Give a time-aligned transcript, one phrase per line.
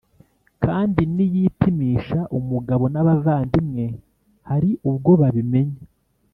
[0.65, 3.85] kandi niyipimisha umugabo n’abavandimwe
[4.49, 5.83] hari ubwo babimenya.